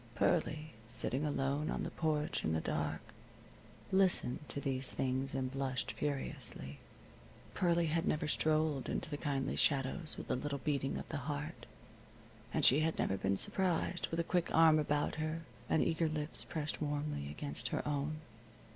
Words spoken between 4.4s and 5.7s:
to these things and